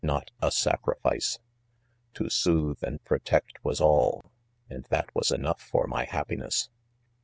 not 0.03 0.31
a 0.41 0.49
sacrifice. 0.49 1.37
To 2.15 2.27
sooth 2.27 2.81
and 2.81 3.03
protect 3.05 3.63
was 3.63 3.79
all 3.79 4.23
—and 4.67 4.83
that 4.85 5.13
was 5.13 5.29
enough 5.29 5.61
for 5.61 5.85
my 5.85 6.05
happiness. 6.05 6.69